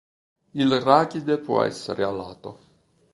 Il 0.53 0.73
rachide 0.79 1.37
può 1.37 1.61
essere 1.61 2.03
alato. 2.03 2.59